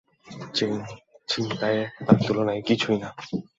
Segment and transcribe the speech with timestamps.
[0.53, 0.75] Chain
[1.27, 3.09] ছিনতাই তার তুলনায় কিছুই না।